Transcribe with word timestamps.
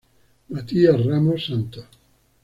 Matías 0.49 1.05
Ramos 1.05 1.45
Santos. 1.45 1.85